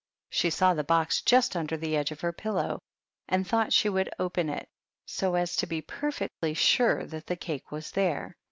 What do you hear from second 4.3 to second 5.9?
it, so as to be